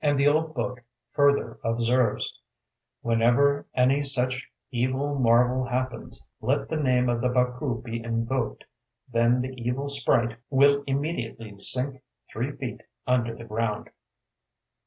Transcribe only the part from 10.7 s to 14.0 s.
immediately sink three feet under the ground."